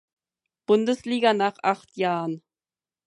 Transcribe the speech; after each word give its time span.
Bundesliga 0.65 1.35
nach 1.35 1.57
acht 1.61 1.95
Jahren. 1.95 2.41